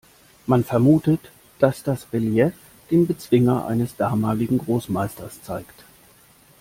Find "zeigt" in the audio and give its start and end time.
5.43-5.83